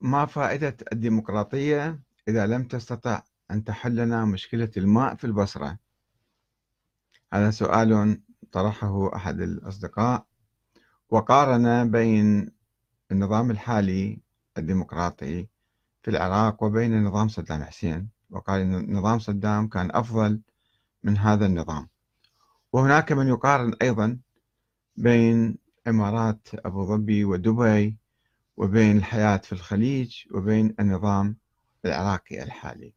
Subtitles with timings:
[0.00, 5.78] ما فائدة الديمقراطية إذا لم تستطع أن تحل لنا مشكلة الماء في البصرة؟
[7.32, 8.20] هذا سؤال
[8.52, 10.26] طرحه أحد الأصدقاء
[11.10, 12.50] وقارن بين
[13.12, 14.20] النظام الحالي
[14.58, 15.48] الديمقراطي
[16.02, 20.40] في العراق وبين نظام صدام حسين وقال أن نظام صدام كان أفضل
[21.02, 21.88] من هذا النظام
[22.72, 24.18] وهناك من يقارن أيضا
[24.96, 25.58] بين
[25.88, 27.97] إمارات أبو ظبي ودبي
[28.58, 31.36] وبين الحياة في الخليج وبين النظام
[31.84, 32.92] العراقي الحالي.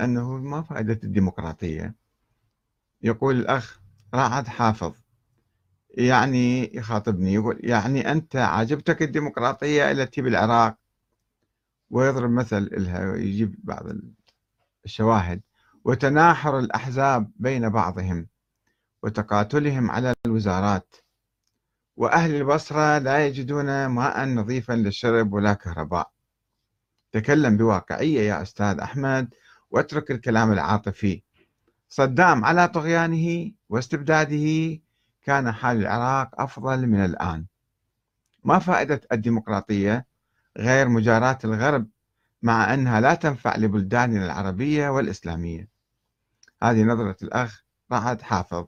[0.00, 1.94] أنه ما فائدة الديمقراطية.
[3.02, 3.80] يقول الأخ
[4.14, 4.94] رعد حافظ
[5.90, 10.76] يعني يخاطبني يقول يعني أنت عجبتك الديمقراطية التي بالعراق
[11.90, 13.84] ويضرب مثل لها ويجيب بعض
[14.84, 15.40] الشواهد.
[15.84, 18.26] وتناحر الأحزاب بين بعضهم
[19.02, 20.94] وتقاتلهم على الوزارات.
[21.96, 26.10] وأهل البصرة لا يجدون ماء نظيفا للشرب ولا كهرباء.
[27.12, 29.34] تكلم بواقعية يا أستاذ أحمد
[29.70, 31.22] واترك الكلام العاطفي.
[31.88, 34.80] صدام على طغيانه واستبداده
[35.22, 37.46] كان حال العراق أفضل من الآن.
[38.44, 40.06] ما فائدة الديمقراطية
[40.58, 41.88] غير مجاراة الغرب
[42.42, 45.68] مع أنها لا تنفع لبلداننا العربية والإسلامية.
[46.62, 48.64] هذه نظرة الأخ رعد حافظ.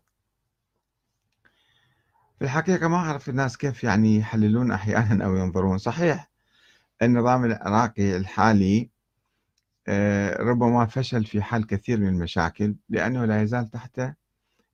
[2.39, 5.79] في الحقيقة ما أعرف الناس كيف يعني يحللون أحيانا أو ينظرون.
[5.79, 6.31] صحيح
[7.03, 8.91] النظام العراقي الحالي
[9.89, 14.01] آه، ربما فشل في حل كثير من المشاكل لأنه لا يزال تحت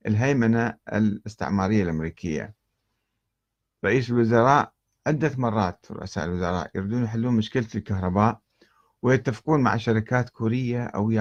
[0.07, 2.53] الهيمنة الاستعمارية الأمريكية.
[3.85, 4.73] رئيس الوزراء
[5.07, 8.39] عدة مرات رؤساء الوزراء يريدون يحلون مشكلة الكهرباء
[9.01, 11.11] ويتفقون مع شركات كورية أو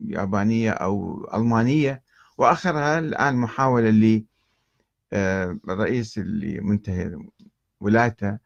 [0.00, 2.02] يابانية أو ألمانية
[2.38, 4.31] وآخرها الآن محاولة اللي
[5.12, 7.16] الرئيس اللي منتهي
[7.80, 8.38] ولايته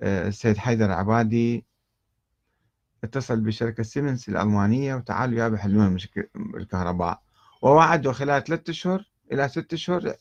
[0.00, 1.64] آه، السيد حيدر عبادي
[3.04, 5.96] اتصل بشركة سيمنز الألمانية وتعالوا يا بحلون
[6.36, 7.22] الكهرباء.
[7.62, 10.14] ووعدوا خلال ثلاثة أشهر إلى ستة أشهر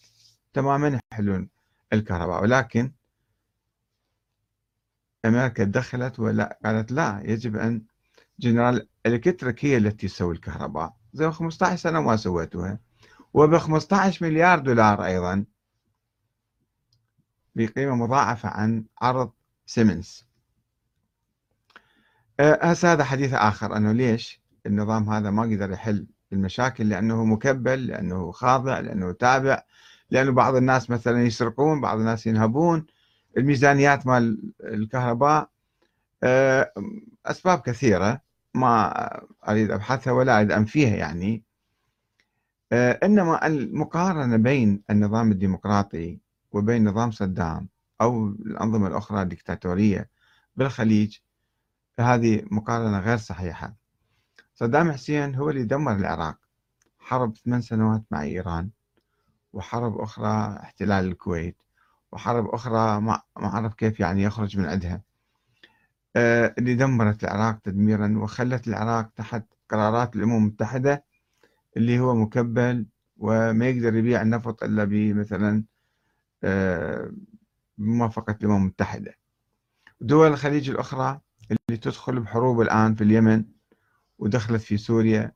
[0.54, 1.50] تماما يحلون
[1.94, 2.42] الكهرباء.
[2.42, 2.92] ولكن
[5.26, 7.86] أمريكا دخلت ولا قالت لا يجب أن
[8.40, 10.94] جنرال إلكتريك هي التي تسوي الكهرباء.
[11.14, 12.80] زي 15 سنة ما سويتوها.
[13.34, 15.46] وب 15 مليار دولار أيضا.
[17.66, 19.32] بقيمة مضاعفة عن عرض
[19.66, 20.26] سيمنز
[22.40, 23.78] أه، هسه هذا حديث آخر.
[23.78, 29.64] أنه ليش النظام هذا ما قدر يحل المشاكل؟ لأنه مكبل لأنه خاضع لأنه تابع
[30.10, 32.86] لأنه بعض الناس مثلا يسرقون بعض الناس ينهبون.
[33.38, 35.50] الميزانيات مال الكهرباء
[36.24, 36.74] أه،
[37.26, 38.22] أسباب كثيرة
[38.54, 38.94] ما
[39.50, 41.44] أريد أبحثها ولا أريد أنفيها يعني.
[42.72, 46.20] أه، إنما المقارنة بين النظام الديمقراطي
[46.52, 47.70] وبين نظام صدام
[48.02, 50.10] أو الأنظمة الأخرى الدكتاتورية
[50.56, 51.18] بالخليج
[52.00, 53.76] هذه مقارنة غير صحيحة.
[54.56, 56.38] صدام حسين هو اللي دمر العراق
[57.00, 58.70] حرب ثمان سنوات مع إيران
[59.54, 61.58] وحرب أخرى احتلال الكويت
[62.12, 65.02] وحرب أخرى ما أعرف كيف يعني يخرج من عندها.
[66.16, 71.06] آه، اللي دمرت العراق تدميرا وخلت العراق تحت قرارات الأمم المتحدة
[71.78, 72.86] اللي هو مكبل
[73.18, 75.64] وما يقدر يبيع النفط إلا بمثلا
[77.78, 79.18] بموافقة الأمم المتحدة.
[80.02, 81.20] دول الخليج الأخرى
[81.52, 83.44] اللي تدخل بحروب الآن في اليمن
[84.20, 85.32] ودخلت في سوريا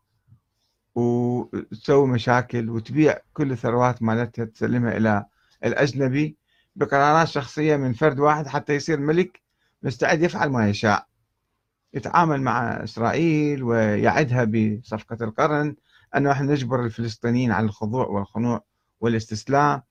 [0.96, 5.26] وتسوي مشاكل وتبيع كل الثروات مالتها تسلمها إلى
[5.66, 6.38] الأجنبي
[6.76, 9.42] بقرارات شخصية من فرد واحد حتى يصير ملك
[9.84, 11.08] مستعد يفعل ما يشاء.
[11.94, 15.76] يتعامل مع إسرائيل ويعدها بصفقة القرن.
[16.16, 18.64] أنه نحن نجبر الفلسطينيين على الخضوع والخنوع
[19.00, 19.82] والاستسلام.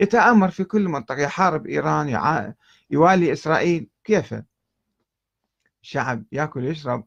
[0.00, 2.54] يتآمر في كل منطقة يحارب إيران
[2.90, 3.88] يوالي إسرائيل.
[4.04, 4.34] كيف؟
[5.82, 7.04] الشعب يأكل ويشرب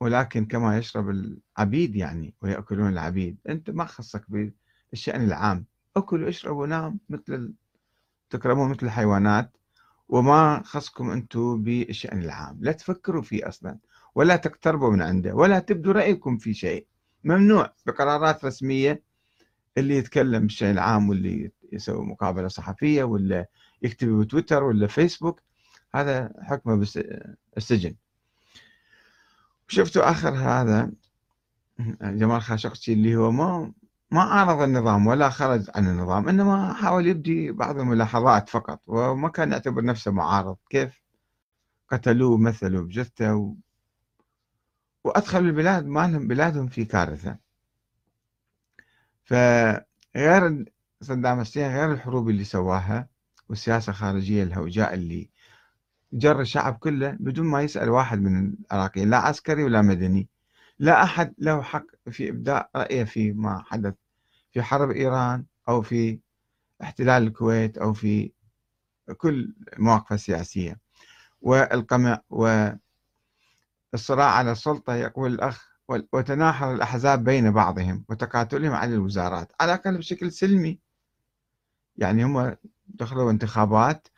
[0.00, 3.36] ولكن كما يشرب العبيد يعني ويأكلون العبيد.
[3.48, 4.24] أنت ما خصك
[4.92, 5.64] بالشأن العام.
[5.96, 7.54] أكل واشرب ونام مثل
[8.30, 9.56] تكرمون مثل الحيوانات.
[10.08, 12.58] وما خصكم أنتم بالشأن العام.
[12.60, 13.78] لا تفكروا فيه أصلا
[14.14, 16.86] ولا تقتربوا من عنده ولا تبدوا رأيكم في شيء.
[17.24, 19.02] ممنوع بقرارات رسمية
[19.78, 23.46] اللي يتكلم بالشأن العام واللي يسوي مقابلة صحفية ولا
[23.82, 25.40] يكتب بتويتر ولا فيسبوك
[25.94, 26.86] هذا حكمه
[27.54, 27.94] بالسجن
[29.68, 30.90] شفتوا آخر هذا؟
[32.02, 33.72] جمال خاشقجي اللي هو ما
[34.10, 39.52] ما عارض النظام ولا خرج عن النظام إنما حاول يبدي بعض الملاحظات فقط وما كان
[39.52, 40.56] يعتبر نفسه معارض.
[40.70, 41.02] كيف؟
[41.88, 43.54] قتلوه مثلوا بجثته و...
[45.04, 47.36] وأدخلوا البلاد مالهم بلادهم في كارثة.
[49.24, 50.64] فغير
[51.02, 53.08] صدام حسين غير الحروب اللي سواها
[53.48, 55.30] والسياسة الخارجية الهوجاء اللي
[56.12, 60.28] جر الشعب كله بدون ما يسأل واحد من العراقيين لا عسكري ولا مدني
[60.78, 63.94] لا أحد له حق في إبداء رأيه في ما حدث
[64.52, 66.18] في حرب إيران أو في
[66.82, 68.32] احتلال الكويت أو في
[69.16, 70.80] كل المواقف السياسية.
[71.40, 72.80] والقمع والصراع
[74.30, 80.78] على السلطة يقول الأخ وتناحر الأحزاب بين بعضهم وتقاتلهم على الوزارات على الأقل بشكل سلمي
[82.02, 82.56] يعني هم
[82.86, 84.08] دخلوا انتخابات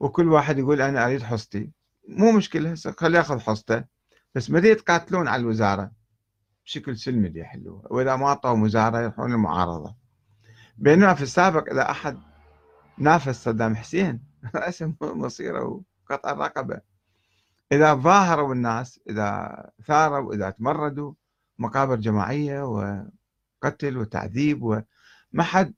[0.00, 1.70] وكل واحد يقول أنا أريد حصتي.
[2.08, 3.84] مو مشكلة خليه ياخذ حصته.
[4.34, 5.90] بس ما يتقاتلون على الوزارة.
[6.64, 7.82] بشكل سلمي يحلوها.
[7.90, 9.94] وإذا ما أعطوا وزارة يروحون المعارضة.
[10.76, 12.18] بينما في السابق إذا أحد
[12.98, 14.20] نافس صدام حسين
[14.54, 16.80] رأسه مصيره وقطع الرقبة
[17.72, 21.12] إذا ظاهروا الناس إذا ثاروا إذا تمردوا
[21.58, 25.74] مقابر جماعية وقتل وتعذيب وما حد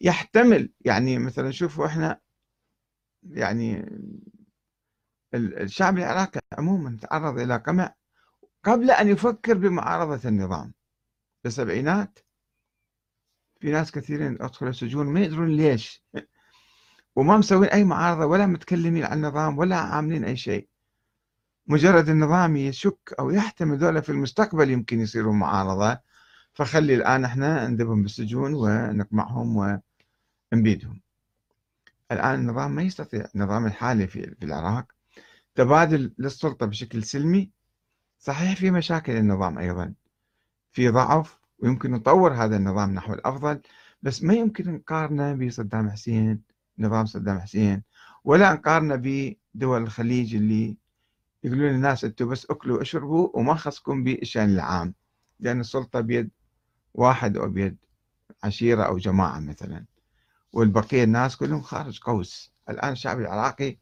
[0.00, 0.72] يحتمل.
[0.80, 2.20] يعني مثلا شوفوا إحنا
[3.30, 3.90] يعني
[5.34, 7.94] الشعب العراقي عموما تعرض إلى قمع
[8.64, 10.74] قبل أن يفكر بمعارضة النظام.
[11.42, 12.18] في السبعينات
[13.60, 16.04] في ناس كثيرين أدخلوا السجون ما يدرون ليش.
[17.16, 20.68] وما مسوين أي معارضة ولا متكلمين عن النظام ولا عاملين أي شيء.
[21.66, 26.00] مجرد النظام يشك أو يحتمل ذولا في المستقبل يمكن يصيروا معارضة.
[26.52, 29.80] فخلي الآن إحنا نذبهم بالسجون ونقمعهم
[30.52, 31.00] ونبيدهم
[32.12, 34.92] الآن النظام ما يستطيع النظام الحالي في, في العراق
[35.54, 37.50] تبادل للسلطة بشكل سلمي
[38.18, 39.94] صحيح في مشاكل النظام أيضا
[40.72, 43.60] في ضعف ويمكن نطور هذا النظام نحو الأفضل
[44.02, 46.42] بس ما يمكن نقارنه بصدام حسين
[46.78, 47.82] نظام صدام حسين
[48.24, 50.76] ولا نقارنه بدول الخليج اللي
[51.44, 54.94] يقولون للناس أنتم بس أكلوا واشربوا وما خصكم بالشأن العام
[55.40, 56.30] لأن السلطة بيد
[56.94, 57.76] واحد أو بيد
[58.44, 59.84] عشيرة أو جماعة مثلا.
[60.56, 62.52] والبقية الناس كلهم خارج قوس.
[62.70, 63.78] الآن الشعب العراقي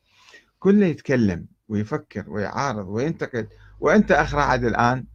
[0.59, 3.49] كله يتكلم ويفكر ويعارض وينتقد.
[3.81, 5.07] وأنت اخ رعد الآن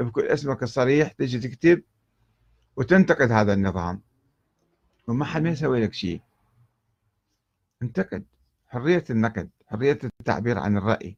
[0.00, 1.82] بكل اسمك الصريح تجي تكتب
[2.76, 4.02] وتنتقد هذا النظام.
[5.08, 6.20] وما حد ما يسوي لك شيء.
[7.82, 8.24] انتقد.
[8.66, 11.16] حرية النقد حرية التعبير عن الرأي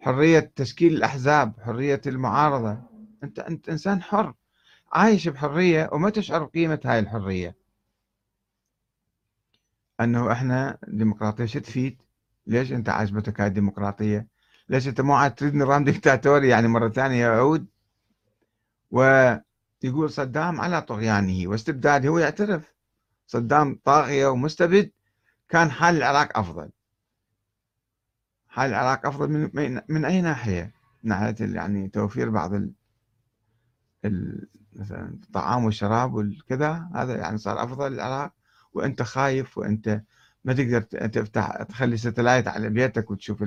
[0.00, 2.78] حرية تشكيل الأحزاب حرية المعارضة.
[3.24, 4.34] أنت أنت إنسان حر
[4.92, 7.63] عايش بحرية وما تشعر بقيمة هاي الحرية.
[10.00, 12.02] أنه إحنا ديمقراطية شو تفيد؟
[12.46, 14.26] ليش أنت عاجبتك هاي الديمقراطية؟
[14.68, 17.66] ليش أنت مو عاد تريد نظام ديكتاتوري يعني مرة ثانية يعود
[18.90, 22.74] ويقول صدام على طغيانه واستبداده هو يعترف.
[23.26, 24.90] صدام طاغية ومستبد.
[25.48, 26.70] كان حال العراق أفضل.
[28.48, 32.72] حال العراق أفضل من, من أي ناحية؟ ناحية يعني توفير بعض ال...
[34.04, 34.48] ال...
[34.72, 36.90] مثلا الطعام والشراب والكذا.
[36.94, 38.32] هذا يعني صار أفضل العراق
[38.74, 40.02] وأنت خايف وأنت
[40.44, 43.44] ما تقدر تفتح تخلي ستلايت على بيتك وتشوف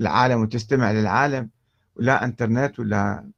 [0.00, 1.50] العالم وتستمع للعالم
[1.96, 3.30] ولا إنترنت ولا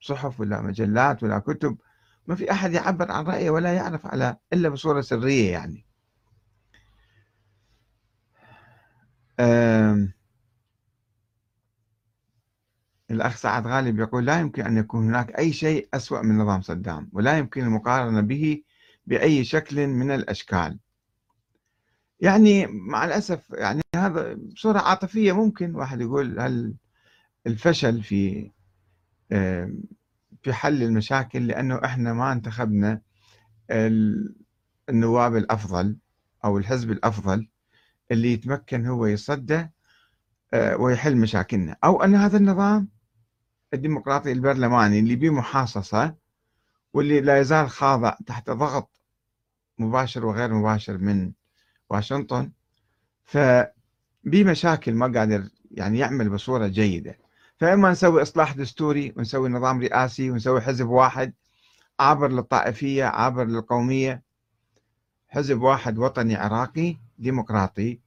[0.00, 1.78] صحف ولا مجلات ولا كتب.
[2.26, 5.84] ما في أحد يعبر عن رأيه ولا يعرف على إلا بصورة سرية يعني.
[13.10, 17.10] الأخ سعد غالب يقول لا يمكن أن يكون هناك أي شيء أسوأ من نظام صدام
[17.12, 18.62] ولا يمكن المقارنة به
[19.08, 20.78] بأي شكل من الأشكال.
[22.20, 26.74] يعني مع الأسف يعني هذا بصورة عاطفية ممكن واحد يقول هل
[27.46, 28.50] الفشل في
[30.42, 33.00] في حل المشاكل لأنه إحنا ما انتخبنا
[34.88, 35.96] النواب الأفضل
[36.44, 37.48] أو الحزب الأفضل
[38.10, 39.66] اللي يتمكن هو يصدى
[40.54, 41.76] آه، ويحل مشاكلنا.
[41.84, 42.88] أو أن هذا النظام
[43.74, 46.14] الديمقراطي البرلماني اللي به محاصصة
[46.94, 48.97] واللي لا يزال خاضع تحت ضغط
[49.78, 51.32] مباشر وغير مباشر من
[51.90, 52.50] واشنطن.
[53.24, 57.18] فبمشاكل ما قادر يعني يعمل بصورة جيدة.
[57.56, 61.32] فإما نسوي إصلاح دستوري ونسوي نظام رئاسي ونسوي حزب واحد
[62.00, 64.22] عابر للطائفية عابر للقومية.
[65.28, 68.00] حزب واحد وطني عراقي ديمقراطي.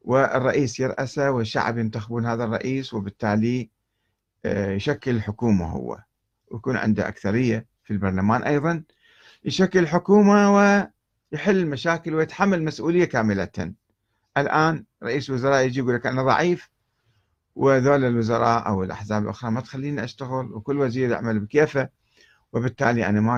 [0.00, 3.70] والرئيس يرأسه والشعب ينتخبون هذا الرئيس وبالتالي
[4.44, 6.02] آه، يشكل الحكومة هو.
[6.50, 8.82] ويكون عنده أكثرية في البرلمان أيضا.
[9.44, 10.90] يشكل الحكومة
[11.32, 13.74] ويحل المشاكل ويتحمل مسؤولية كاملة.
[14.36, 16.70] الآن رئيس وزراء يجي يقول لك أنا ضعيف
[17.54, 21.88] وذول الوزراء أو الأحزاب الأخرى ما تخليني أشتغل وكل وزير يعمل بكيفه
[22.52, 23.34] وبالتالي أنا ما